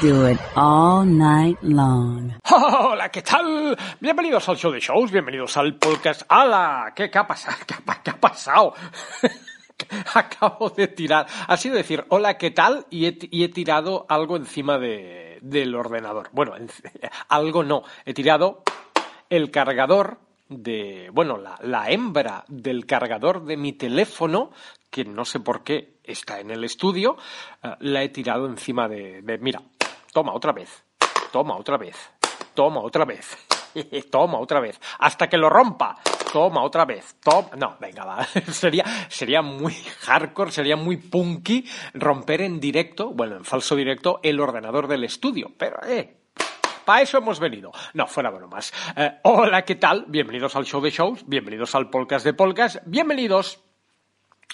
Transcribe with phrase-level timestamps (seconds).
[0.00, 2.32] Do it all night long.
[2.50, 3.76] Hola, ¿qué tal?
[4.00, 6.22] Bienvenidos al show de shows, bienvenidos al podcast.
[6.28, 6.92] ¡Hala!
[6.94, 7.56] ¿Qué, ha pasado?
[7.66, 8.74] ¿Qué, ha- pasado?
[10.14, 11.26] Acabo de tirar.
[11.46, 12.86] Ha sido decir hola, ¿qué tal?
[12.90, 16.28] Y he, tirado algo encima de, del ordenador.
[16.32, 16.68] Bueno, en-
[17.28, 17.82] algo no.
[18.04, 18.62] He tirado
[19.30, 24.50] el cargador de, bueno, la, la hembra del cargador de mi teléfono,
[24.90, 27.16] que no sé por qué está en el estudio,
[27.62, 29.60] eh, la he tirado encima de, de, mira,
[30.16, 30.82] toma otra vez,
[31.30, 31.94] toma otra vez,
[32.54, 33.36] toma otra vez,
[34.10, 35.94] toma otra vez, hasta que lo rompa.
[36.32, 37.50] Toma otra vez, toma.
[37.56, 38.24] No, venga, va.
[38.50, 44.40] Sería, sería muy hardcore, sería muy punky romper en directo, bueno, en falso directo, el
[44.40, 45.52] ordenador del estudio.
[45.56, 46.16] Pero, eh,
[46.86, 47.70] para eso hemos venido.
[47.92, 48.72] No, fuera bromas.
[48.96, 50.06] Eh, hola, ¿qué tal?
[50.08, 53.65] Bienvenidos al show de shows, bienvenidos al podcast de podcast, bienvenidos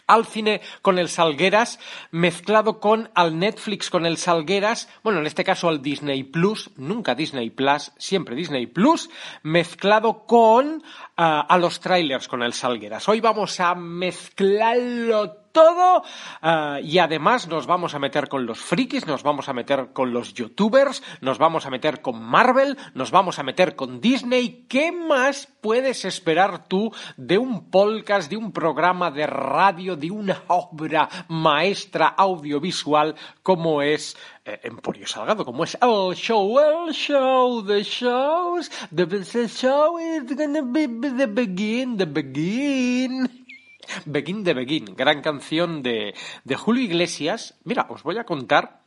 [0.06, 1.78] al cine con el Salgueras,
[2.10, 7.14] mezclado con al Netflix con el Salgueras, bueno, en este caso al Disney Plus, nunca
[7.14, 9.10] Disney Plus, siempre Disney Plus,
[9.42, 10.82] mezclado con
[11.16, 13.08] ah, a los trailers con el Salgueras.
[13.08, 16.02] Hoy vamos a mezclarlo todo
[16.40, 20.12] ah, y además nos vamos a meter con los frikis, nos vamos a meter con
[20.12, 24.66] los youtubers, nos vamos a meter con Marvel, nos vamos a meter con Disney.
[24.68, 30.42] ¿Qué más puedes esperar tú de un podcast, de un programa de radio, de una
[30.48, 37.82] obra maestra audiovisual como es eh, Emporio Salgado, como es el show, el show, the
[37.84, 39.06] shows, the
[39.46, 43.41] show is gonna be the begin, the begin.
[44.04, 47.58] Begin de Begin, gran canción de, de Julio Iglesias.
[47.64, 48.81] Mira, os voy a contar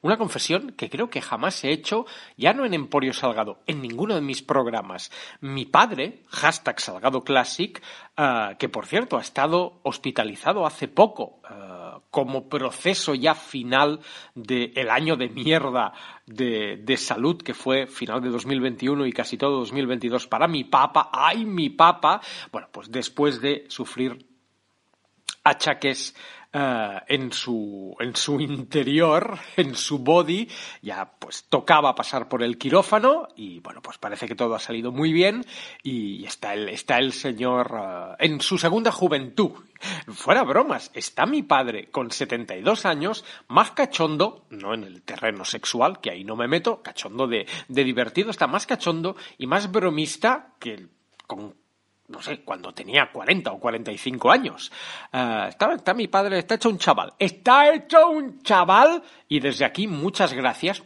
[0.00, 2.06] una confesión que creo que jamás he hecho,
[2.36, 5.10] ya no en Emporio Salgado, en ninguno de mis programas.
[5.40, 7.82] Mi padre, hashtag Salgado Classic,
[8.16, 14.00] ah, que por cierto ha estado hospitalizado hace poco, ah, como proceso ya final
[14.34, 15.92] del año de mierda
[16.26, 21.10] de, de salud que fue final de 2021 y casi todo 2022 para mi papa,
[21.12, 22.20] ay mi papa,
[22.52, 24.26] bueno, pues después de sufrir
[25.44, 26.14] achaques
[26.52, 30.48] eh, en, su, en su interior, en su body,
[30.82, 34.90] ya pues tocaba pasar por el quirófano y bueno, pues parece que todo ha salido
[34.92, 35.44] muy bien
[35.82, 39.52] y está el, está el señor eh, en su segunda juventud.
[40.08, 46.00] Fuera bromas, está mi padre con 72 años, más cachondo, no en el terreno sexual,
[46.00, 50.54] que ahí no me meto, cachondo de, de divertido, está más cachondo y más bromista
[50.58, 50.90] que el-
[51.28, 51.54] con
[52.08, 54.72] no sé, cuando tenía 40 o 45 años.
[55.12, 57.12] Eh, está, está mi padre, está hecho un chaval.
[57.18, 59.02] Está hecho un chaval.
[59.28, 60.82] Y desde aquí muchas gracias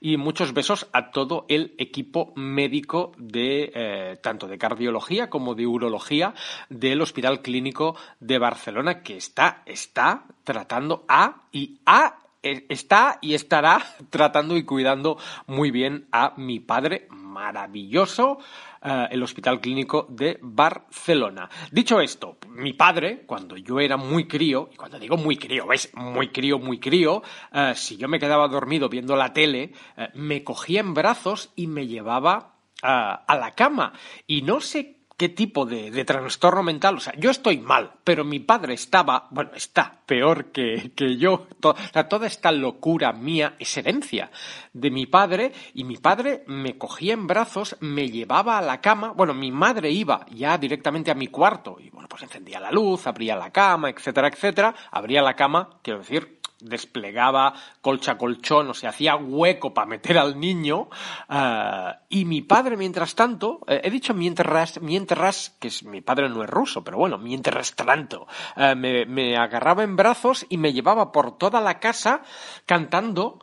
[0.00, 5.66] y muchos besos a todo el equipo médico de eh, tanto de cardiología como de
[5.66, 6.34] urología
[6.70, 13.34] del Hospital Clínico de Barcelona que está, está tratando a y a eh, está y
[13.34, 18.38] estará tratando y cuidando muy bien a mi padre maravilloso
[18.82, 21.48] eh, el Hospital Clínico de Barcelona.
[21.70, 25.90] Dicho esto, mi padre, cuando yo era muy crío, y cuando digo muy crío, ¿ves?
[25.94, 27.22] Muy crío, muy crío,
[27.52, 31.66] eh, si yo me quedaba dormido viendo la tele, eh, me cogía en brazos y
[31.66, 33.92] me llevaba a la cama.
[34.28, 36.96] Y no sé qué tipo de, de trastorno mental.
[36.96, 41.48] O sea, yo estoy mal, pero mi padre estaba, bueno, está peor que, que yo.
[41.62, 44.30] O sea, toda esta locura mía es herencia
[44.72, 49.12] de mi padre y mi padre me cogía en brazos, me llevaba a la cama.
[49.12, 53.06] Bueno, mi madre iba ya directamente a mi cuarto y, bueno, pues encendía la luz,
[53.08, 54.74] abría la cama, etcétera, etcétera.
[54.92, 60.38] Abría la cama, quiero decir, desplegaba colcha colchón, o sea, hacía hueco para meter al
[60.38, 60.88] niño.
[61.28, 66.42] ah, y mi padre, mientras tanto, eh, he dicho mientras, mientras, que mi padre no
[66.42, 68.26] es ruso, pero bueno, mientras tanto,
[68.56, 72.22] eh, me, me agarraba en brazos y me llevaba por toda la casa
[72.66, 73.38] cantando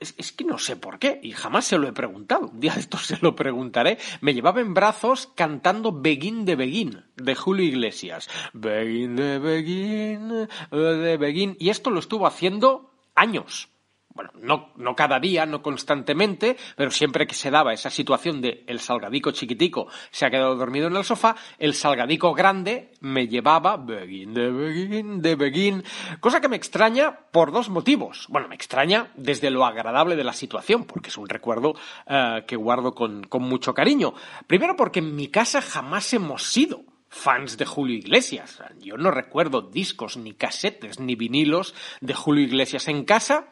[0.00, 2.48] es, que no sé por qué, y jamás se lo he preguntado.
[2.48, 3.98] Un día esto se lo preguntaré.
[4.20, 8.28] Me llevaba en brazos cantando Begin de Begin, de Julio Iglesias.
[8.52, 11.56] Begin de Begin, de Begin.
[11.58, 13.68] Y esto lo estuvo haciendo años.
[14.14, 18.64] Bueno, no, no cada día, no constantemente, pero siempre que se daba esa situación de
[18.66, 23.76] el salgadico chiquitico se ha quedado dormido en el sofá, el salgadico grande me llevaba
[23.76, 25.84] begin de begin de begin,
[26.18, 28.26] cosa que me extraña por dos motivos.
[28.28, 31.74] Bueno, me extraña desde lo agradable de la situación, porque es un recuerdo
[32.06, 34.14] eh, que guardo con, con mucho cariño.
[34.46, 38.62] Primero porque en mi casa jamás hemos sido fans de Julio Iglesias.
[38.80, 43.48] Yo no recuerdo discos, ni casetes, ni vinilos de Julio Iglesias en casa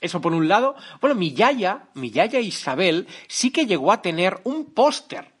[0.00, 0.76] eso por un lado.
[1.00, 5.32] Bueno, mi yaya, mi yaya Isabel, sí que llegó a tener un póster.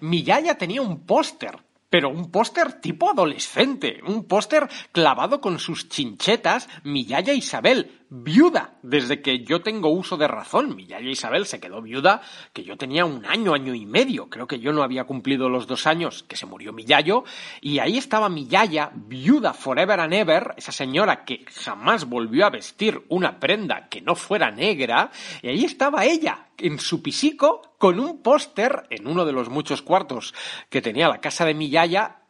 [0.00, 1.58] Mi yaya tenía un póster
[1.94, 8.78] pero un póster tipo adolescente, un póster clavado con sus chinchetas, mi yaya Isabel, viuda,
[8.82, 10.76] desde que yo tengo uso de razón.
[10.76, 12.20] Mi Isabel se quedó viuda,
[12.52, 15.66] que yo tenía un año, año y medio, creo que yo no había cumplido los
[15.66, 17.24] dos años que se murió mi yayo,
[17.60, 22.50] y ahí estaba mi yaya, viuda forever and ever, esa señora que jamás volvió a
[22.50, 25.10] vestir una prenda que no fuera negra,
[25.42, 29.82] y ahí estaba ella, en su pisico con un póster en uno de los muchos
[29.82, 30.34] cuartos
[30.70, 32.20] que tenía la casa de mi yaya.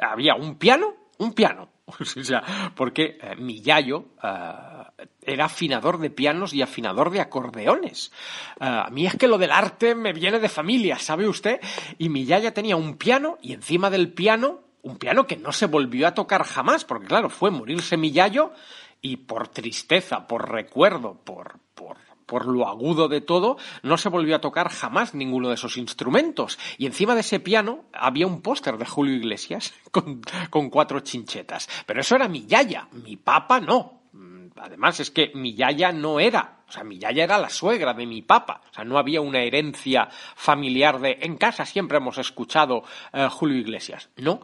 [0.00, 1.68] había un piano, un piano.
[2.00, 8.10] O sea, porque eh, mi yayo eh, era afinador de pianos y afinador de acordeones.
[8.58, 11.60] Eh, a mí es que lo del arte me viene de familia, ¿sabe usted?
[11.98, 15.66] Y mi yaya tenía un piano y encima del piano, un piano que no se
[15.66, 18.52] volvió a tocar jamás, porque claro, fue morirse mi yayo
[19.00, 24.36] y por tristeza, por recuerdo, por, por por lo agudo de todo, no se volvió
[24.36, 26.58] a tocar jamás ninguno de esos instrumentos.
[26.78, 29.74] Y encima de ese piano había un póster de Julio Iglesias
[30.50, 31.68] con, cuatro chinchetas.
[31.86, 34.00] Pero eso era mi yaya, mi papa no.
[34.56, 38.06] Además es que mi yaya no era, o sea, mi yaya era la suegra de
[38.06, 38.62] mi papa.
[38.70, 43.58] O sea, no había una herencia familiar de en casa siempre hemos escuchado eh, Julio
[43.58, 44.10] Iglesias.
[44.16, 44.40] No.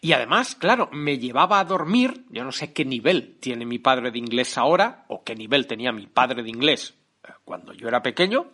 [0.00, 4.10] Y además, claro, me llevaba a dormir, yo no sé qué nivel tiene mi padre
[4.10, 6.94] de inglés ahora, o qué nivel tenía mi padre de inglés
[7.44, 8.46] cuando yo era pequeño.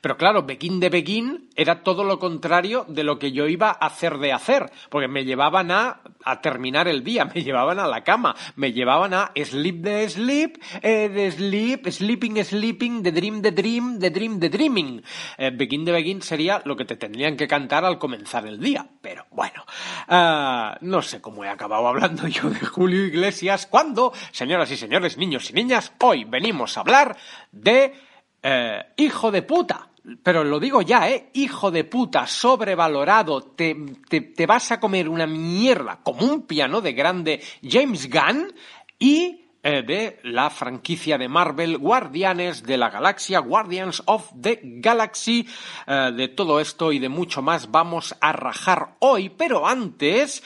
[0.00, 3.86] Pero claro, Begin de Begin era todo lo contrario de lo que yo iba a
[3.86, 6.00] hacer de hacer, porque me llevaban a,
[6.42, 11.08] terminar el día, me llevaban a la cama, me llevaban a sleep de sleep, eh,
[11.08, 15.02] de sleep, sleeping, sleeping, the dream, the dream, the dream, the dreaming.
[15.38, 18.86] Eh, begin de Begin sería lo que te tendrían que cantar al comenzar el día,
[19.00, 19.64] pero bueno,
[20.08, 25.18] uh, no sé cómo he acabado hablando yo de Julio Iglesias, cuando, señoras y señores,
[25.18, 27.16] niños y niñas, hoy venimos a hablar
[27.50, 27.94] de
[28.46, 29.88] eh, hijo de puta.
[30.22, 31.30] Pero lo digo ya, ¿eh?
[31.32, 33.74] Hijo de puta, sobrevalorado, te,
[34.06, 38.52] te, vas a comer una mierda como un piano de grande James Gunn
[38.98, 45.48] y eh, de la franquicia de Marvel Guardianes de la Galaxia, Guardians of the Galaxy.
[45.86, 50.42] Eh, de todo esto y de mucho más vamos a rajar hoy, pero antes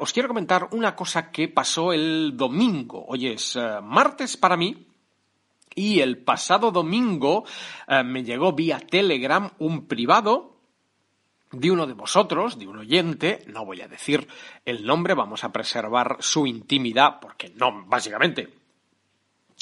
[0.00, 3.04] os quiero comentar una cosa que pasó el domingo.
[3.08, 4.86] Hoy es martes para mí,
[5.74, 7.44] y el pasado domingo
[7.86, 10.52] eh, me llegó vía Telegram un privado
[11.52, 14.26] de uno de vosotros, de un oyente, no voy a decir
[14.64, 18.48] el nombre, vamos a preservar su intimidad, porque no, básicamente,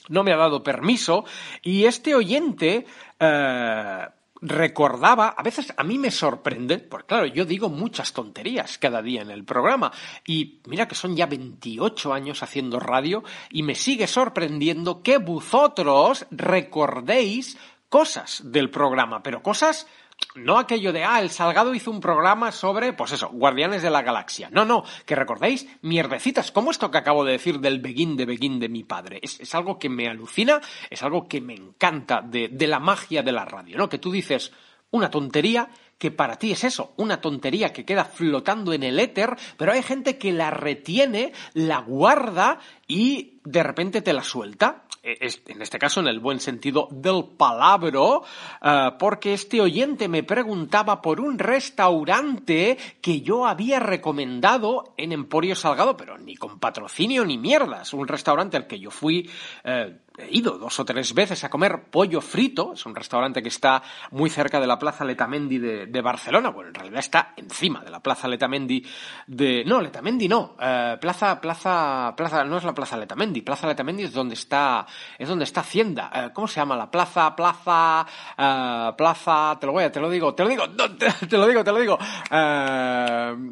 [0.08, 1.24] no me ha dado permiso,
[1.62, 2.86] y este oyente
[3.18, 4.06] eh,
[4.42, 9.22] recordaba, a veces a mí me sorprende, porque claro, yo digo muchas tonterías cada día
[9.22, 9.92] en el programa
[10.26, 16.26] y mira que son ya 28 años haciendo radio y me sigue sorprendiendo que vosotros
[16.30, 19.86] recordéis cosas del programa, pero cosas
[20.34, 24.02] no aquello de, ah, el Salgado hizo un programa sobre, pues eso, Guardianes de la
[24.02, 24.48] Galaxia.
[24.52, 28.60] No, no, que recordéis mierdecitas, como esto que acabo de decir del Begin de Begin
[28.60, 29.18] de mi padre.
[29.22, 33.22] Es, es algo que me alucina, es algo que me encanta de, de la magia
[33.22, 33.88] de la radio, ¿no?
[33.88, 34.52] Que tú dices
[34.92, 39.36] una tontería que para ti es eso, una tontería que queda flotando en el éter,
[39.58, 42.58] pero hay gente que la retiene, la guarda
[42.88, 44.84] y de repente te la suelta.
[45.02, 45.16] Eh,
[45.46, 48.22] en este caso en el buen sentido del palabro,
[48.62, 55.56] eh, porque este oyente me preguntaba por un restaurante que yo había recomendado en Emporio
[55.56, 59.30] Salgado, pero ni con patrocinio ni mierdas, un restaurante al que yo fui
[59.64, 63.48] eh, he ido dos o tres veces a comer pollo frito, es un restaurante que
[63.48, 67.90] está muy cerca de la Plaza Letamendi de, Barcelona, bueno, en realidad está encima de
[67.90, 68.84] la Plaza Letamendi
[69.26, 69.64] de...
[69.64, 74.12] No, Letamendi no, eh, Plaza, Plaza, Plaza, no es la Plaza Letamendi, Plaza Letamendi es
[74.12, 74.86] donde está,
[75.18, 76.76] es donde está Hacienda, eh, ¿cómo se llama?
[76.76, 80.64] La Plaza, Plaza, eh, Plaza, te lo voy a, te lo digo, te lo digo,
[80.70, 81.98] te, lo digo, te lo digo,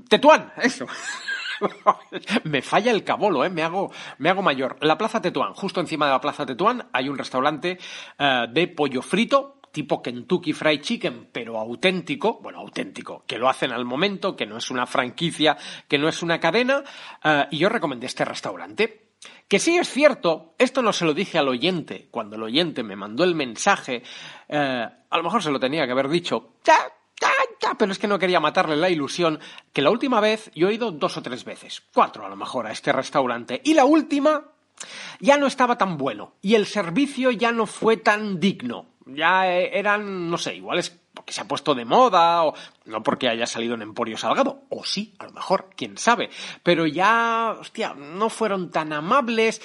[0.08, 0.86] Tetuán, eso.
[2.44, 3.50] me falla el cabolo, ¿eh?
[3.50, 4.76] me, hago, me hago mayor.
[4.80, 7.78] La Plaza Tetuán, justo encima de la Plaza Tetuán hay un restaurante
[8.18, 13.72] eh, de pollo frito tipo Kentucky Fried Chicken, pero auténtico, bueno, auténtico, que lo hacen
[13.72, 16.82] al momento, que no es una franquicia, que no es una cadena,
[17.22, 19.08] eh, y yo recomendé este restaurante.
[19.48, 22.96] Que sí es cierto, esto no se lo dije al oyente, cuando el oyente me
[22.96, 24.02] mandó el mensaje,
[24.48, 26.76] eh, a lo mejor se lo tenía que haber dicho, ya,
[27.78, 29.40] pero es que no quería matarle la ilusión,
[29.72, 32.66] que la última vez yo he ido dos o tres veces, cuatro a lo mejor,
[32.66, 34.44] a este restaurante, y la última
[35.20, 39.78] ya no estaba tan bueno, y el servicio ya no fue tan digno, ya eh,
[39.78, 43.74] eran, no sé, iguales porque se ha puesto de moda o no porque haya salido
[43.74, 46.30] en Emporio Salgado, o sí, a lo mejor, quién sabe,
[46.62, 49.60] pero ya, hostia, no fueron tan amables,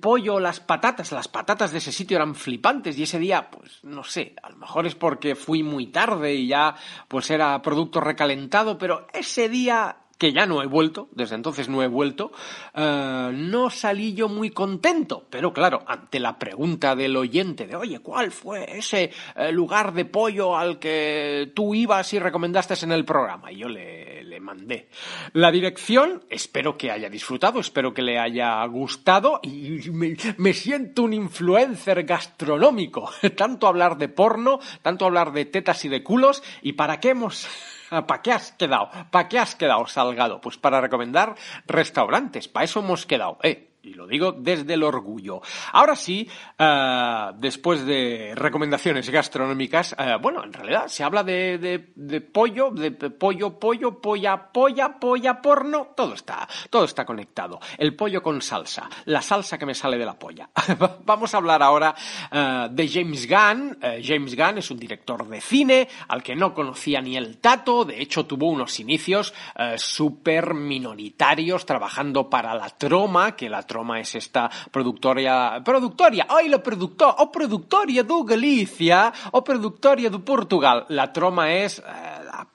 [0.00, 4.02] pollo, las patatas, las patatas de ese sitio eran flipantes y ese día, pues no
[4.02, 6.74] sé, a lo mejor es porque fui muy tarde y ya
[7.08, 11.82] pues era producto recalentado, pero ese día que ya no he vuelto, desde entonces no
[11.82, 12.32] he vuelto,
[12.74, 15.26] eh, no salí yo muy contento.
[15.28, 20.04] Pero claro, ante la pregunta del oyente de, oye, ¿cuál fue ese eh, lugar de
[20.04, 23.52] pollo al que tú ibas y recomendaste en el programa?
[23.52, 24.88] Y yo le, le mandé
[25.32, 31.02] la dirección, espero que haya disfrutado, espero que le haya gustado y me, me siento
[31.02, 33.10] un influencer gastronómico.
[33.36, 37.46] tanto hablar de porno, tanto hablar de tetas y de culos, y para qué hemos
[37.88, 38.90] ¿Para qué has quedado?
[39.10, 40.40] ¿Para qué has quedado, Salgado?
[40.40, 41.34] Pues para recomendar
[41.66, 42.48] restaurantes.
[42.48, 43.38] Para eso hemos quedado.
[43.42, 45.40] Eh, y lo digo desde el orgullo.
[45.72, 46.28] Ahora sí,
[46.58, 52.70] uh, después de recomendaciones gastronómicas, uh, bueno, en realidad se habla de, de, de, pollo,
[52.70, 57.60] de pollo, pollo, polla, polla, polla, porno, todo está, todo está conectado.
[57.78, 60.50] El pollo con salsa, la salsa que me sale de la polla.
[61.04, 61.94] Vamos a hablar ahora
[62.32, 63.78] uh, de James Gunn.
[64.02, 68.00] James Gunn es un director de cine al que no conocía ni el tato, de
[68.00, 69.32] hecho tuvo unos inicios
[69.76, 76.48] súper minoritarios trabajando para la Troma, que la Troma Roma es esta productoria, productoria, oi
[76.48, 80.86] la productor, o productoria do Galicia, o productoria do Portugal.
[80.88, 81.82] La Troma es eh,
[82.24, 82.46] la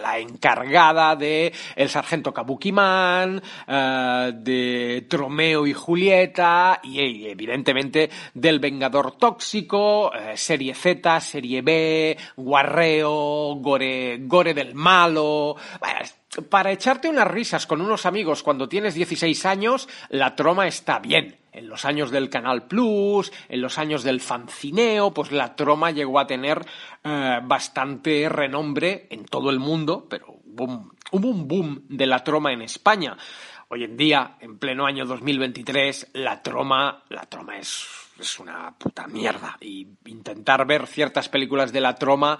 [0.00, 8.60] la encargada de El Sargento Kabuki Man, uh, de Tromeo y Julieta y evidentemente del
[8.60, 15.56] Vengador Tóxico, uh, Serie Z, Serie B, Guarreo, Gore, Gore del Malo.
[15.80, 15.98] Bueno,
[16.42, 21.38] para echarte unas risas con unos amigos cuando tienes 16 años, la troma está bien.
[21.52, 26.18] En los años del Canal Plus, en los años del fancineo, pues la troma llegó
[26.20, 26.66] a tener
[27.02, 32.62] eh, bastante renombre en todo el mundo, pero hubo un boom de la troma en
[32.62, 33.16] España.
[33.68, 37.84] Hoy en día, en pleno año 2023, la troma, la troma es,
[38.20, 39.56] es una puta mierda.
[39.60, 42.38] Y intentar ver ciertas películas de la troma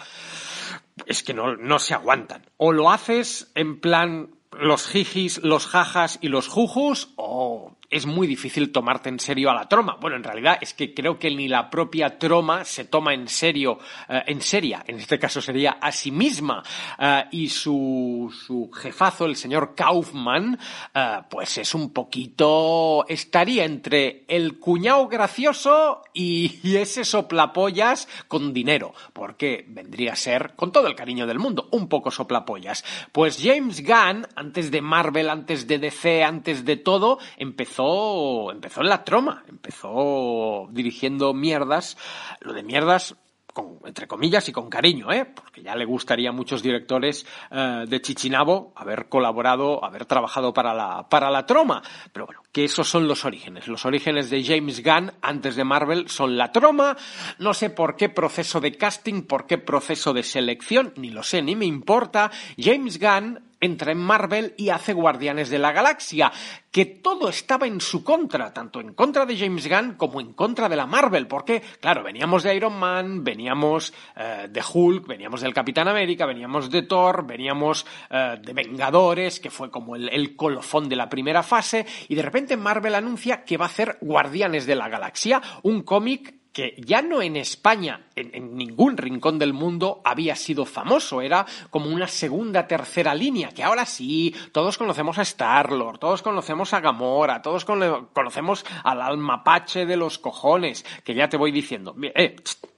[1.04, 2.42] es que no, no se aguantan.
[2.56, 8.26] O lo haces en plan los jijis, los jajas y los jujus, o es muy
[8.26, 9.96] difícil tomarte en serio a la troma.
[10.00, 13.78] Bueno, en realidad es que creo que ni la propia troma se toma en serio,
[14.08, 16.62] eh, en seria, en este caso sería a sí misma.
[16.98, 20.58] Eh, y su, su, jefazo, el señor Kaufman,
[20.94, 28.52] eh, pues es un poquito, estaría entre el cuñado gracioso y, y ese soplapollas con
[28.52, 32.84] dinero, porque vendría a ser, con todo el cariño del mundo, un poco soplapollas.
[33.12, 38.88] Pues James Gunn, antes de Marvel, antes de DC, antes de todo, empezó empezó, en
[38.88, 41.96] la troma, empezó dirigiendo mierdas,
[42.40, 43.16] lo de mierdas
[43.52, 45.24] con, entre comillas y con cariño, ¿eh?
[45.24, 50.74] porque ya le gustaría a muchos directores eh, de Chichinabo haber colaborado, haber trabajado para
[50.74, 51.82] la, para la troma.
[52.12, 53.68] Pero bueno, que esos son los orígenes.
[53.68, 56.96] Los orígenes de James Gunn antes de Marvel son la troma.
[57.38, 61.42] No sé por qué proceso de casting, por qué proceso de selección, ni lo sé,
[61.42, 62.30] ni me importa.
[62.58, 66.32] James Gunn entra en Marvel y hace Guardianes de la Galaxia,
[66.70, 70.68] que todo estaba en su contra, tanto en contra de James Gunn como en contra
[70.68, 75.54] de la Marvel, porque, claro, veníamos de Iron Man, veníamos eh, de Hulk, veníamos del
[75.54, 80.88] Capitán América, veníamos de Thor, veníamos eh, de Vengadores, que fue como el, el colofón
[80.88, 84.76] de la primera fase, y de repente Marvel anuncia que va a hacer Guardianes de
[84.76, 90.34] la Galaxia, un cómic que ya no en España, en, ningún rincón del mundo había
[90.34, 95.98] sido famoso, era como una segunda, tercera línea, que ahora sí, todos conocemos a Star-Lord,
[95.98, 101.36] todos conocemos a Gamora, todos con, conocemos al almapache de los cojones, que ya te
[101.36, 102.36] voy diciendo, eh,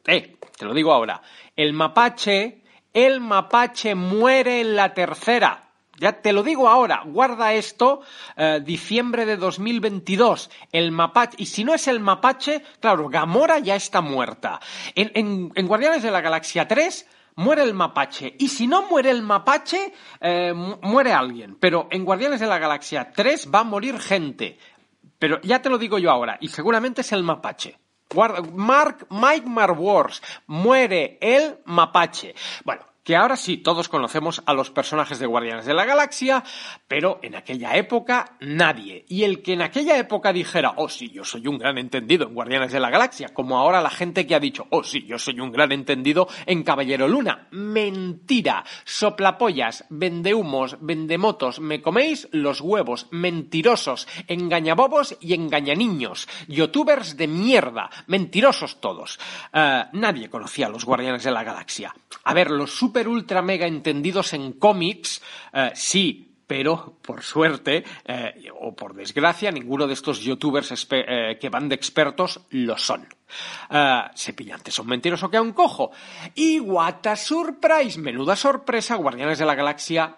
[0.08, 1.22] eh, te lo digo ahora,
[1.54, 5.67] el mapache, el mapache muere en la tercera,
[5.98, 8.00] ya te lo digo ahora, guarda esto,
[8.36, 13.76] eh, diciembre de 2022, el mapache, y si no es el mapache, claro, Gamora ya
[13.76, 14.60] está muerta.
[14.94, 19.10] En, en, en Guardianes de la Galaxia 3 muere el mapache, y si no muere
[19.10, 21.56] el mapache, eh, muere alguien.
[21.60, 24.58] Pero en Guardianes de la Galaxia 3 va a morir gente.
[25.18, 27.78] Pero ya te lo digo yo ahora, y seguramente es el mapache.
[28.10, 32.34] Guarda, Mark, Mike Marwars, muere el mapache.
[32.64, 36.44] Bueno, que ahora sí todos conocemos a los personajes de Guardianes de la Galaxia,
[36.88, 39.06] pero en aquella época nadie.
[39.08, 42.34] Y el que en aquella época dijera, oh sí, yo soy un gran entendido en
[42.34, 45.40] Guardianes de la Galaxia, como ahora la gente que ha dicho, oh sí, yo soy
[45.40, 47.48] un gran entendido en Caballero Luna.
[47.50, 57.88] Mentira, soplapollas, vendehumos, vendemotos, me coméis los huevos, mentirosos, engañabobos y engañaniños, youtubers de mierda,
[58.06, 59.18] mentirosos todos.
[59.54, 61.94] Eh, nadie conocía a los Guardianes de la Galaxia.
[62.24, 68.50] A ver, los super ultra mega entendidos en cómics, eh, sí, pero por suerte eh,
[68.58, 73.06] o por desgracia ninguno de estos youtubers eh, que van de expertos lo son.
[74.16, 75.92] Cepillantes son mentirosos que a un cojo.
[76.34, 80.16] Y what a surprise, menuda sorpresa, Guardianes de la Galaxia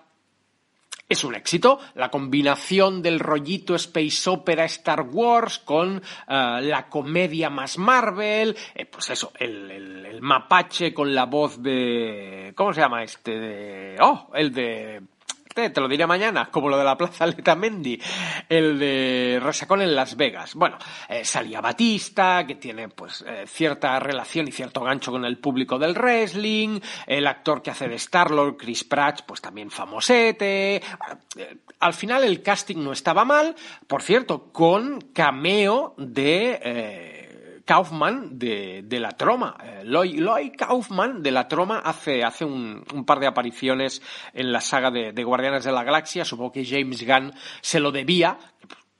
[1.10, 1.78] es un éxito.
[1.94, 8.56] La combinación del rollito Space Opera Star Wars con la comedia más Marvel,
[8.90, 12.52] pues eso, el, el, mapache con la voz de...
[12.54, 13.38] ¿Cómo se llama este?
[13.38, 15.02] De, oh, el de
[15.54, 18.00] te lo diré mañana, como lo de la Plaza Letamendi,
[18.48, 20.54] el de Resacón en Las Vegas.
[20.54, 20.78] Bueno,
[21.08, 25.78] eh, salía Batista, que tiene pues eh, cierta relación y cierto gancho con el público
[25.78, 30.76] del wrestling, el actor que hace de Star-Lord, Chris Pratt, pues también famosete.
[30.76, 30.82] Eh,
[31.80, 37.28] al final el casting no estaba mal, por cierto, con cameo de...
[37.70, 39.56] Kaufman de, la Troma.
[39.62, 44.02] Eh, Kaufman de la Troma hace, hace un, par de apariciones
[44.34, 46.24] en la saga de, Guardianes de la Galaxia.
[46.24, 48.36] Supongo que James Gunn se lo debía.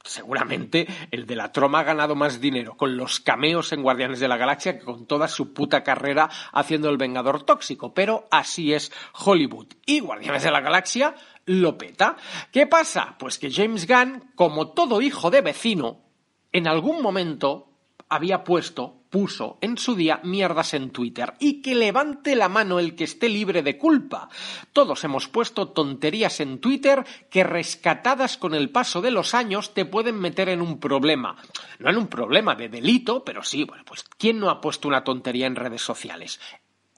[0.05, 4.29] Seguramente el de la Troma ha ganado más dinero con los cameos en Guardianes de
[4.29, 7.93] la Galaxia que con toda su puta carrera haciendo el Vengador Tóxico.
[7.93, 8.89] Pero así es
[9.25, 9.67] Hollywood.
[9.85, 11.13] Y Guardianes de la Galaxia
[11.43, 12.15] lo peta.
[12.53, 13.17] ¿Qué pasa?
[13.19, 16.05] Pues que James Gunn, como todo hijo de vecino,
[16.53, 17.70] en algún momento
[18.11, 21.33] había puesto, puso en su día mierdas en Twitter.
[21.39, 24.29] Y que levante la mano el que esté libre de culpa.
[24.73, 29.85] Todos hemos puesto tonterías en Twitter que rescatadas con el paso de los años te
[29.85, 31.37] pueden meter en un problema.
[31.79, 35.03] No en un problema de delito, pero sí, bueno, pues ¿quién no ha puesto una
[35.03, 36.39] tontería en redes sociales?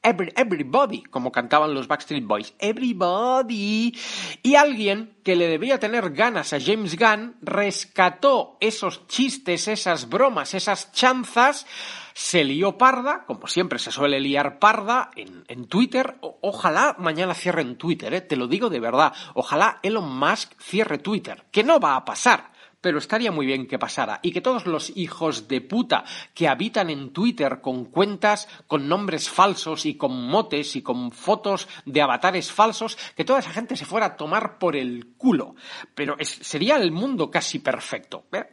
[0.03, 2.53] Everybody, como cantaban los Backstreet Boys.
[2.59, 3.97] Everybody.
[4.43, 10.53] Y alguien que le debía tener ganas a James Gunn rescató esos chistes, esas bromas,
[10.53, 11.65] esas chanzas,
[12.13, 16.17] se lió parda, como siempre se suele liar parda en, Twitter.
[16.21, 18.21] ojalá mañana cierre en Twitter, ¿eh?
[18.21, 19.13] te lo digo de verdad.
[19.33, 22.52] Ojalá Elon Musk cierre Twitter, que no va a pasar
[22.83, 26.89] pero estaría muy bien que pasara y que todos los hijos de puta que habitan
[26.89, 32.51] en Twitter con cuentas con nombres falsos y con motes y con fotos de avatares
[32.51, 35.55] falsos, que toda esa gente se fuera a tomar por el culo.
[35.95, 38.25] Pero sería el mundo casi perfecto.
[38.33, 38.43] ¿eh?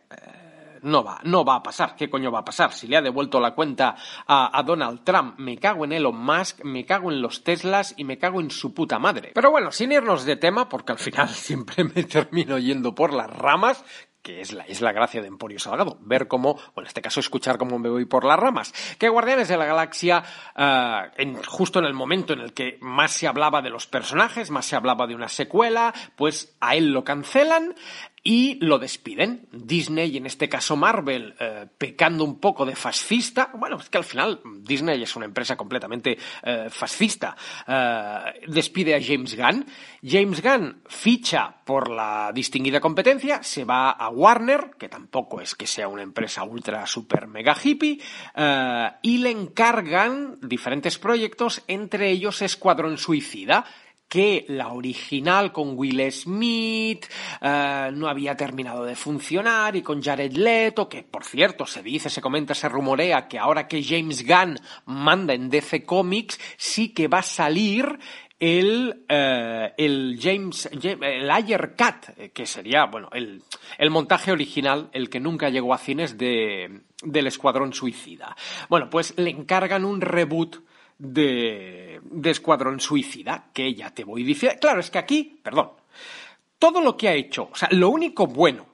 [0.83, 1.95] no va, no va a pasar.
[1.97, 2.73] ¿Qué coño va a pasar?
[2.73, 6.65] Si le ha devuelto la cuenta a, a, Donald Trump, me cago en Elon Musk,
[6.65, 9.33] me cago en los Teslas y me cago en su puta madre.
[9.35, 13.31] Pero bueno, sin irnos de tema, porque al final siempre me termino yendo por las
[13.31, 13.85] ramas,
[14.23, 17.21] que es la, es la gracia de Emporio Salgado, ver cómo, o en este caso
[17.21, 20.23] escuchar cómo me voy por las ramas, que Guardianes de la Galaxia,
[20.57, 24.67] uh, justo en el momento en el que más se hablaba de los personajes, más
[24.67, 27.75] se hablaba de una secuela, pues a él lo cancelan
[28.23, 29.49] y lo despiden.
[29.53, 33.51] Disney, y en este caso Marvel, eh, pecando un poco de fascista.
[33.55, 37.37] Bueno, es que al final Disney es una empresa completamente eh, fascista.
[37.67, 39.65] Eh, despide a James Gunn.
[40.03, 45.67] James Gunn ficha por la distinguida competencia, se va a Warner, que tampoco es que
[45.67, 48.01] sea una empresa ultra super mega hippie,
[49.03, 53.65] y le encargan diferentes proyectos, entre ellos Escuadrón Suicida
[54.11, 57.07] que la original con Will Smith
[57.41, 62.11] eh, no había terminado de funcionar y con Jared Leto, que por cierto se dice,
[62.11, 67.07] se comenta, se rumorea que ahora que James Gunn manda en DC Comics sí que
[67.07, 68.01] va a salir
[68.41, 73.43] el, eh, el James, el Ayer Cat, que sería, bueno, el,
[73.79, 78.35] el montaje original, el que nunca llegó a cines de, del Escuadrón Suicida.
[78.69, 80.57] Bueno, pues le encargan un reboot
[81.01, 84.59] de, de Escuadrón Suicida, que ya te voy diciendo.
[84.61, 85.71] Claro, es que aquí, perdón,
[86.59, 88.67] todo lo que ha hecho, o sea, lo único bueno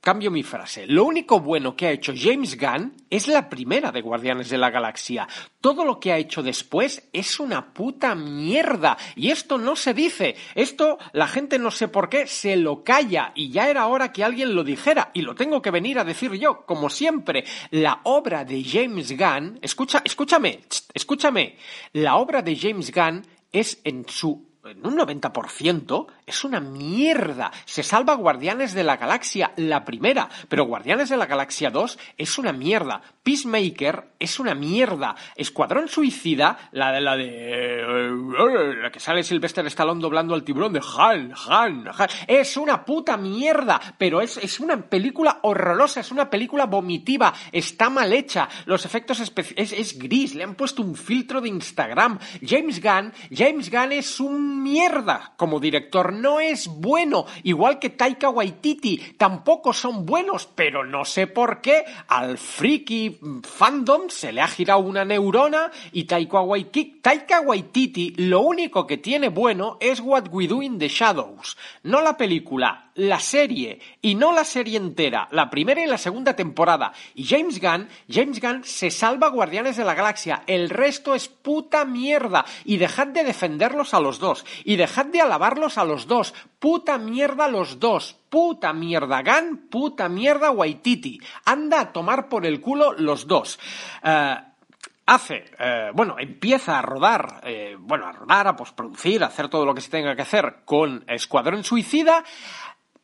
[0.00, 0.86] Cambio mi frase.
[0.86, 4.70] Lo único bueno que ha hecho James Gunn es la primera de Guardianes de la
[4.70, 5.26] Galaxia.
[5.60, 8.96] Todo lo que ha hecho después es una puta mierda.
[9.16, 10.36] Y esto no se dice.
[10.54, 13.32] Esto la gente no sé por qué se lo calla.
[13.34, 15.10] Y ya era hora que alguien lo dijera.
[15.14, 16.64] Y lo tengo que venir a decir yo.
[16.64, 19.58] Como siempre, la obra de James Gunn...
[19.60, 20.60] Escucha, escúchame,
[20.94, 21.56] escúchame.
[21.92, 27.50] La obra de James Gunn es en su en un 90% es una mierda.
[27.64, 32.38] Se salva Guardianes de la Galaxia, la primera, pero Guardianes de la Galaxia 2 es
[32.38, 33.00] una mierda.
[33.22, 35.14] Peacemaker es una mierda.
[35.36, 37.82] Escuadrón Suicida, la de la de
[38.82, 43.16] la que sale Sylvester Stallone doblando al tiburón de Han, Han, Han, es una puta
[43.16, 48.84] mierda, pero es, es una película horrorosa, es una película vomitiva, está mal hecha, los
[48.84, 52.18] efectos es, es gris, le han puesto un filtro de Instagram.
[52.44, 58.30] James Gunn, James Gunn es un mierda como director, no es bueno, igual que Taika
[58.30, 64.48] Waititi, tampoco son buenos, pero no sé por qué al friki fandom se le ha
[64.48, 70.28] girado una neurona y Taika Waititi, Taika Waititi lo único que tiene bueno es What
[70.30, 75.28] We Do in the Shadows, no la película, la serie y no la serie entera,
[75.30, 76.92] la primera y la segunda temporada.
[77.14, 81.84] Y James Gunn, James Gunn se salva Guardianes de la Galaxia, el resto es puta
[81.84, 86.34] mierda y dejad de defenderlos a los dos y dejad de alabarlos a los dos,
[86.58, 88.16] puta mierda los dos.
[88.28, 91.18] Puta mierda Gunn, puta mierda Waititi.
[91.46, 93.58] Anda a tomar por el culo los dos.
[94.02, 94.36] Eh,
[95.06, 99.64] hace, eh, bueno, empieza a rodar, eh, bueno, a rodar, a postproducir, a hacer todo
[99.64, 102.22] lo que se tenga que hacer con Escuadrón Suicida.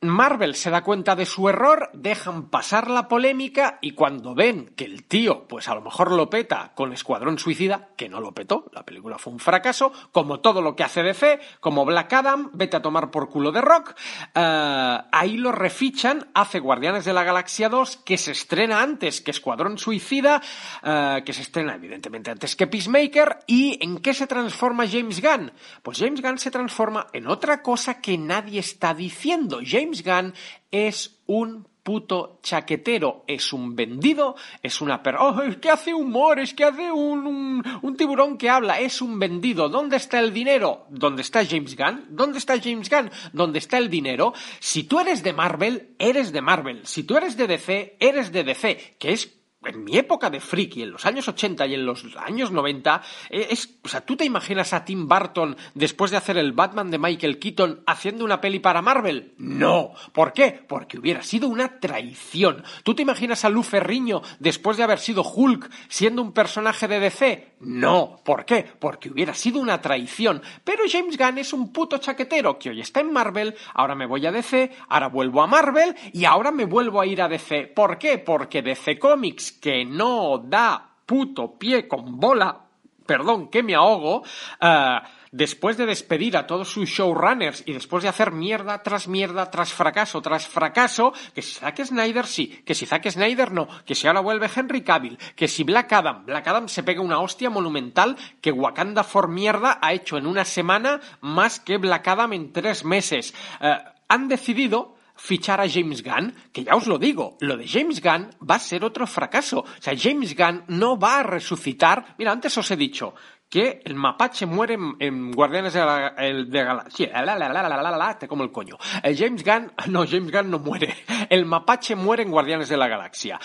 [0.00, 4.84] Marvel se da cuenta de su error, dejan pasar la polémica y cuando ven que
[4.84, 8.66] el tío, pues a lo mejor lo peta con Escuadrón Suicida, que no lo petó,
[8.72, 12.76] la película fue un fracaso, como todo lo que hace DC, como Black Adam, vete
[12.76, 13.94] a tomar por culo de rock,
[14.34, 19.30] eh, ahí lo refichan, hace Guardianes de la Galaxia 2, que se estrena antes que
[19.30, 20.42] Escuadrón Suicida,
[20.82, 25.52] eh, que se estrena evidentemente antes que Peacemaker, y ¿en qué se transforma James Gunn?
[25.82, 29.60] Pues James Gunn se transforma en otra cosa que nadie está diciendo.
[30.04, 30.34] Gunn
[30.70, 35.16] es un puto chaquetero, es un vendido, es una per...
[35.16, 36.40] ¡Oh, es que hace humor!
[36.40, 39.68] Es que hace un, un, un, tiburón que habla, es un vendido.
[39.68, 40.86] ¿Dónde está el dinero?
[40.88, 42.06] ¿Dónde está James Gunn?
[42.08, 43.10] ¿Dónde está James Gunn?
[43.32, 44.32] ¿Dónde está el dinero?
[44.58, 46.80] Si tú eres de Marvel, eres de Marvel.
[46.86, 50.82] Si tú eres de DC, eres de DC, que es en mi época de friki,
[50.82, 54.72] en los años 80 y en los años 90, es, o sea, ¿tú te imaginas
[54.72, 58.82] a Tim Burton después de hacer el Batman de Michael Keaton haciendo una peli para
[58.82, 59.34] Marvel?
[59.38, 59.92] No.
[60.12, 60.64] ¿Por qué?
[60.66, 62.62] Porque hubiera sido una traición.
[62.82, 67.00] ¿Tú te imaginas a Lou Ferriño después de haber sido Hulk siendo un personaje de
[67.00, 67.53] DC?
[67.64, 68.20] No.
[68.24, 68.64] ¿Por qué?
[68.78, 70.42] Porque hubiera sido una traición.
[70.62, 74.26] Pero James Gunn es un puto chaquetero que hoy está en Marvel, ahora me voy
[74.26, 77.72] a DC, ahora vuelvo a Marvel y ahora me vuelvo a ir a DC.
[77.74, 78.18] ¿Por qué?
[78.18, 82.60] Porque DC Comics que no da puto pie con bola,
[83.06, 84.22] perdón que me ahogo,
[84.62, 89.50] uh, después de despedir a todos sus showrunners y después de hacer mierda tras mierda,
[89.50, 93.96] tras fracaso, tras fracaso, que si Zack Snyder sí, que si Zack Snyder no, que
[93.96, 97.50] si ahora vuelve Henry Cavill, que si Black Adam, Black Adam se pega una hostia
[97.50, 102.52] monumental que Wakanda for mierda ha hecho en una semana más que Black Adam en
[102.52, 103.34] tres meses.
[103.60, 108.00] Uh, han decidido fichar a James Gunn, que ya os lo digo, lo de James
[108.00, 109.60] Gunn va a ser otro fracaso.
[109.60, 112.14] O sea, James Gunn no va a resucitar.
[112.18, 113.14] Mira, antes os he dicho
[113.54, 117.22] que el mapache muere en, Guardianes de la, el, de Galaxia.
[117.24, 118.76] La, la, te como el coño.
[119.00, 120.92] El James Gunn, no, James Gunn no muere.
[121.30, 123.38] El mapache muere en Guardianes de la Galaxia.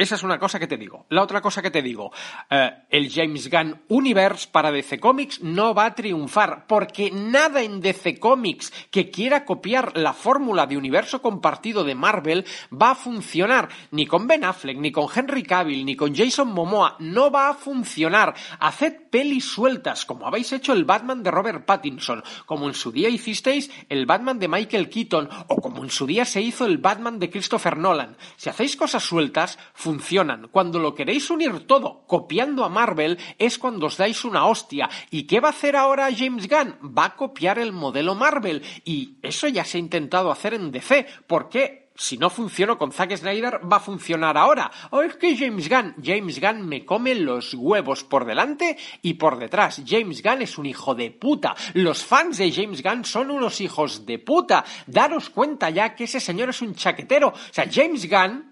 [0.00, 1.04] Esa es una cosa que te digo.
[1.10, 2.10] La otra cosa que te digo,
[2.48, 7.82] eh, el James Gunn Universe para DC Comics no va a triunfar porque nada en
[7.82, 13.68] DC Comics que quiera copiar la fórmula de universo compartido de Marvel va a funcionar.
[13.90, 16.96] Ni con Ben Affleck, ni con Henry Cavill, ni con Jason Momoa.
[17.00, 18.32] No va a funcionar.
[18.58, 23.10] Haced pelis sueltas, como habéis hecho el Batman de Robert Pattinson, como en su día
[23.10, 27.18] hicisteis el Batman de Michael Keaton, o como en su día se hizo el Batman
[27.18, 28.16] de Christopher Nolan.
[28.36, 29.58] Si hacéis cosas sueltas,
[29.90, 30.48] funcionan.
[30.52, 34.88] Cuando lo queréis unir todo copiando a Marvel es cuando os dais una hostia.
[35.10, 36.94] ¿Y qué va a hacer ahora James Gunn?
[36.96, 38.62] Va a copiar el modelo Marvel.
[38.84, 41.06] Y eso ya se ha intentado hacer en DC.
[41.26, 41.90] ¿Por qué?
[42.00, 44.70] si no funcionó con Zack Snyder, va a funcionar ahora.
[44.90, 49.38] O es que James Gunn, James Gunn me come los huevos por delante y por
[49.38, 49.82] detrás.
[49.86, 51.54] James Gunn es un hijo de puta.
[51.74, 54.64] Los fans de James Gunn son unos hijos de puta.
[54.86, 57.28] Daros cuenta ya que ese señor es un chaquetero.
[57.28, 58.49] O sea, James Gunn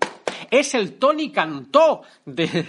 [0.51, 2.67] es el Tony Cantó de,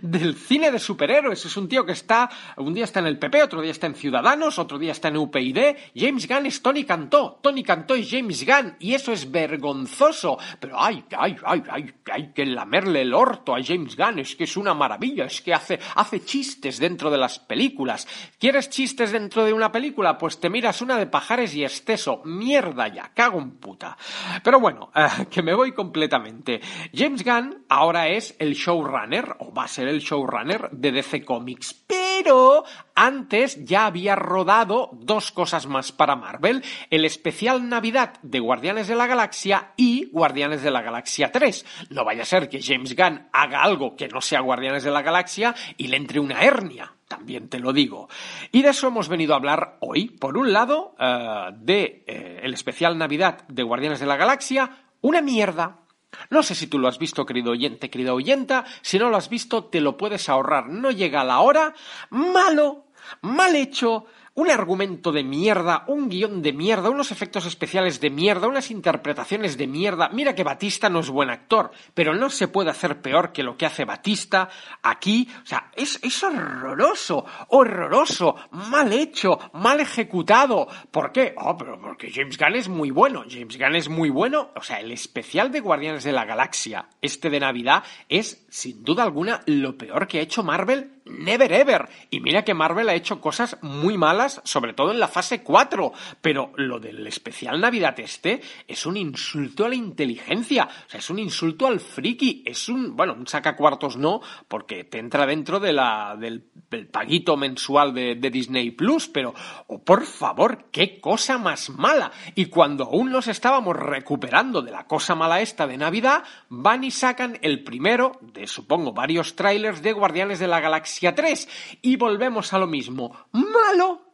[0.00, 1.44] del cine de superhéroes.
[1.44, 3.94] Es un tío que está, un día está en el PP, otro día está en
[3.94, 5.76] Ciudadanos, otro día está en UPyD.
[5.94, 7.38] James Gunn es Tony Cantó.
[7.42, 8.76] Tony Cantó es James Gunn.
[8.78, 10.38] Y eso es vergonzoso.
[10.60, 14.18] Pero hay, hay, hay, hay, hay que lamerle el orto a James Gunn.
[14.18, 15.24] Es que es una maravilla.
[15.24, 18.06] Es que hace, hace chistes dentro de las películas.
[18.38, 20.18] ¿Quieres chistes dentro de una película?
[20.18, 22.22] Pues te miras una de Pajares y Esteso.
[22.24, 23.96] Mierda ya, cago en puta.
[24.42, 24.90] Pero bueno,
[25.30, 26.60] que me voy completamente.
[26.94, 31.84] James Gunn ahora es el showrunner, o va a ser el showrunner de DC Comics.
[31.86, 38.88] pero antes ya había rodado dos cosas más para Marvel, el especial Navidad de Guardianes
[38.88, 41.88] de la Galaxia y Guardianes de la Galaxia 3.
[41.90, 45.02] No vaya a ser que James Gunn haga algo que no sea Guardianes de la
[45.02, 48.08] Galaxia y le entre una hernia también te lo digo.
[48.52, 50.08] Y de eso hemos venido a hablar hoy.
[50.08, 55.20] Por un lado, eh, de eh, el especial Navidad de Guardianes de la Galaxia, una
[55.20, 55.81] mierda.
[56.30, 58.64] No sé si tú lo has visto, querido oyente, querida oyenta.
[58.82, 60.68] Si no lo has visto, te lo puedes ahorrar.
[60.68, 61.74] No llega la hora.
[62.10, 62.86] Malo,
[63.20, 68.48] mal hecho, un argumento de mierda, un guion de mierda, unos efectos especiales de mierda,
[68.48, 70.08] unas interpretaciones de mierda.
[70.08, 73.56] Mira que Batista no es buen actor, pero no se puede hacer peor que lo
[73.56, 74.48] que hace Batista
[74.82, 75.28] aquí.
[75.42, 80.66] O sea, es, horroroso, horroroso, mal hecho, mal ejecutado.
[80.90, 81.34] ¿Por qué?
[81.36, 83.24] Oh, pero porque James Gunn es muy bueno.
[83.28, 84.50] James Gunn es muy bueno.
[84.56, 89.02] O sea, el especial de Guardianes de la Galaxia, este de Navidad, es sin duda
[89.02, 91.88] alguna lo peor que ha hecho Marvel Never Ever.
[92.10, 95.92] Y mira que Marvel ha hecho cosas muy malas, sobre todo en la fase 4.
[96.20, 100.68] Pero lo del especial Navidad este es un insulto a la inteligencia.
[100.86, 102.42] O sea, es un insulto al friki.
[102.46, 106.42] Es un, bueno, un sacacuartos no, porque te entra dentro de la, del,
[106.90, 109.08] paguito mensual de, Disney Plus.
[109.08, 109.34] Pero,
[109.66, 112.12] oh, por favor, qué cosa más mala.
[112.34, 116.90] Y cuando aún nos estábamos recuperando de la cosa mala esta de Navidad, van y
[116.90, 121.78] sacan el primero de, supongo, varios trailers de Guardianes de la Galaxia 3.
[121.82, 123.16] Y volvemos a lo mismo.
[123.32, 124.12] Malo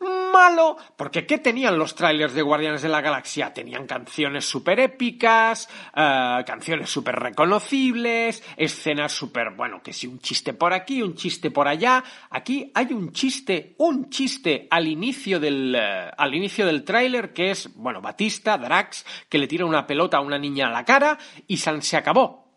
[0.00, 3.52] malo, porque ¿qué tenían los trailers de Guardianes de la Galaxia?
[3.52, 10.54] Tenían canciones súper épicas, eh, canciones súper reconocibles, escenas súper, bueno, que si un chiste
[10.54, 12.02] por aquí, un chiste por allá.
[12.30, 17.50] Aquí hay un chiste, un chiste al inicio del, uh, al inicio del tráiler que
[17.50, 21.18] es, bueno, Batista, Drax, que le tira una pelota a una niña a la cara
[21.46, 22.49] y se acabó.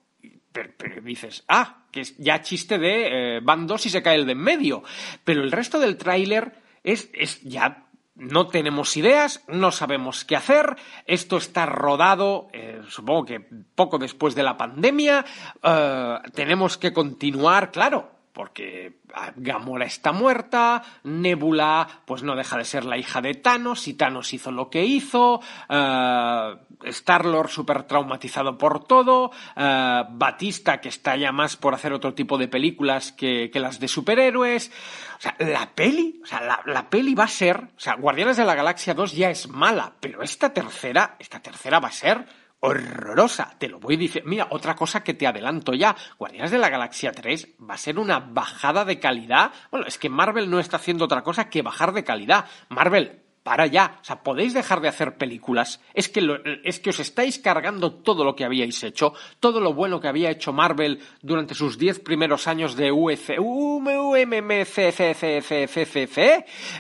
[0.54, 4.26] Pero dices, ah, que es ya chiste de eh, van dos y se cae el
[4.26, 4.84] de en medio.
[5.24, 10.76] Pero el resto del tráiler es, es ya no tenemos ideas, no sabemos qué hacer,
[11.08, 13.40] esto está rodado, eh, supongo que
[13.76, 15.26] poco después de la pandemia,
[15.64, 18.98] eh, tenemos que continuar, claro, porque
[19.36, 24.34] Gamora está muerta, Nebula pues no deja de ser la hija de Thanos y Thanos
[24.34, 25.36] hizo lo que hizo,
[25.70, 32.14] uh, Star-Lord súper traumatizado por todo, uh, Batista que está ya más por hacer otro
[32.14, 34.72] tipo de películas que, que las de superhéroes,
[35.18, 38.38] o sea, la peli, o sea, la, la, peli va a ser, o sea, Guardianes
[38.38, 42.26] de la Galaxia 2 ya es mala, pero esta tercera, esta tercera va a ser
[42.64, 43.54] horrorosa.
[43.58, 44.24] Te lo voy decir.
[44.26, 45.96] Mira, otra cosa que te adelanto ya.
[46.18, 49.52] Guardianes de la Galaxia 3 va a ser una bajada de calidad.
[49.70, 52.46] Bueno, es que Marvel no está haciendo otra cosa que bajar de calidad.
[52.70, 54.00] Marvel, para ya.
[54.02, 55.82] O sea, podéis dejar de hacer películas.
[55.94, 56.26] Es que,
[56.64, 60.32] es que os estáis cargando todo lo que habíais hecho, todo lo bueno que había
[60.32, 64.06] hecho Marvel durante sus 10 primeros años de UF, UMMCCCCCC,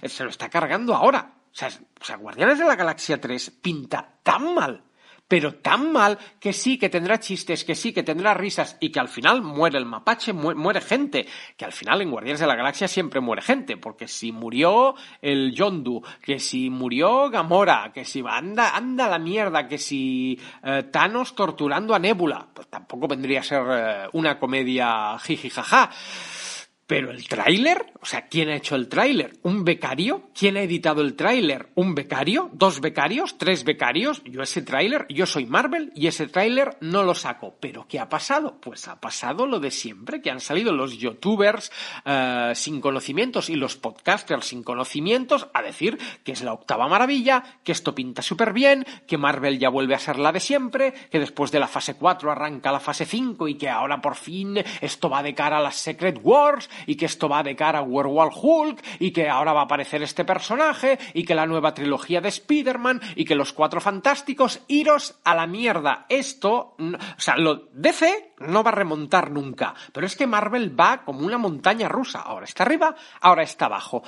[0.08, 1.34] se lo está cargando ahora.
[1.52, 1.56] O
[2.06, 4.82] sea, Guardianes de la Galaxia 3 pinta tan mal
[5.34, 9.00] pero tan mal que sí, que tendrá chistes, que sí, que tendrá risas y que
[9.00, 11.26] al final muere el mapache, muere gente,
[11.58, 14.94] que al final en Guardianes de la Galaxia siempre muere gente, porque si murió
[15.24, 20.84] el Yondu, que si murió Gamora, que si anda, anda la mierda, que si eh,
[20.92, 25.90] Thanos torturando a Nebula, pues tampoco vendría a ser eh, una comedia jiji jaja.
[26.86, 29.32] Pero el tráiler, o sea, ¿quién ha hecho el tráiler?
[29.44, 30.24] ¿Un becario?
[30.38, 31.70] ¿Quién ha editado el tráiler?
[31.76, 32.50] ¿Un becario?
[32.52, 33.38] ¿Dos becarios?
[33.38, 34.22] ¿Tres becarios?
[34.26, 37.56] Yo ese tráiler, yo soy Marvel y ese tráiler no lo saco.
[37.62, 38.58] ¿Pero qué ha pasado?
[38.60, 41.72] Pues ha pasado lo de siempre, que han salido los youtubers
[42.04, 47.62] eh, sin conocimientos y los podcasters sin conocimientos a decir que es la octava maravilla,
[47.64, 51.20] que esto pinta súper bien, que Marvel ya vuelve a ser la de siempre, que
[51.22, 55.10] después de la fase 4 arranca la fase 5 y que ahora por fin esto
[55.10, 58.36] va de cara a las Secret Wars y que esto va de cara a Werewolf
[58.42, 62.30] Hulk y que ahora va a aparecer este personaje y que la nueva trilogía de
[62.30, 66.06] Spider-Man y que los cuatro fantásticos, iros a la mierda.
[66.10, 71.04] Esto, o sea, lo DC no va a remontar nunca, pero es que Marvel va
[71.04, 72.22] como una montaña rusa.
[72.22, 74.04] Ahora está arriba, ahora está abajo.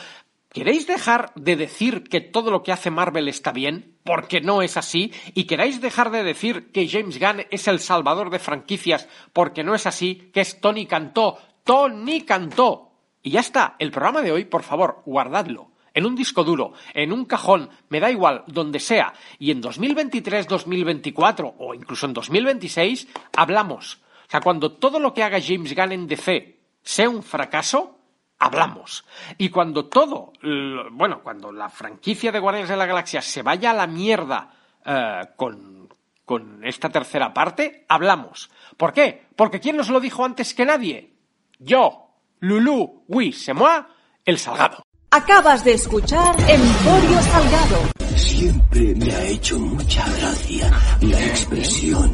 [0.56, 3.98] ¿Queréis dejar de decir que todo lo que hace Marvel está bien?
[4.06, 5.12] Porque no es así.
[5.34, 9.10] ¿Y queréis dejar de decir que James Gunn es el salvador de franquicias?
[9.34, 10.32] Porque no es así.
[10.34, 11.38] Que es Tony Cantó.
[11.66, 12.85] Tony cantó.
[13.26, 15.72] Y ya está, el programa de hoy, por favor, guardadlo.
[15.96, 19.14] En un disco duro, en un cajón, me da igual, donde sea.
[19.40, 24.00] Y en 2023, 2024 o incluso en 2026, hablamos.
[24.28, 27.98] O sea, cuando todo lo que haga James Gunn en DC sea un fracaso,
[28.38, 29.04] hablamos.
[29.40, 30.32] Y cuando todo,
[30.92, 34.54] bueno, cuando la franquicia de Guardianes de la Galaxia se vaya a la mierda
[34.86, 35.90] eh, con,
[36.26, 38.52] con esta tercera parte, hablamos.
[38.78, 39.26] ¿Por qué?
[39.36, 41.16] Porque ¿quién nos lo dijo antes que nadie?
[41.58, 42.05] Yo,
[42.42, 43.88] Lulu, oui, c'est moi,
[44.26, 44.78] el Salgado.
[45.12, 47.78] Acabas de escuchar Emporio Salgado.
[48.16, 50.72] Siempre me ha hecho mucha gracia
[51.02, 52.14] la expresión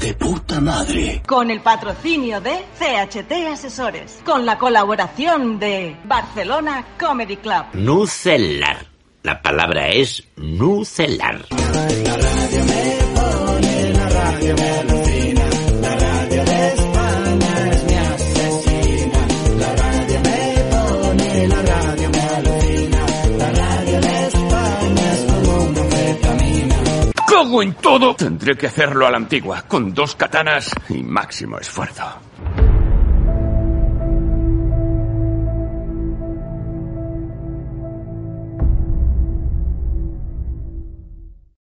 [0.00, 1.22] de puta madre.
[1.26, 4.20] Con el patrocinio de CHT Asesores.
[4.24, 7.66] Con la colaboración de Barcelona Comedy Club.
[7.74, 8.86] Nucelar.
[9.22, 11.46] La palabra es nucelar.
[27.42, 28.14] ¡Cago en todo!
[28.14, 32.04] Tendré que hacerlo a la antigua, con dos katanas y máximo esfuerzo.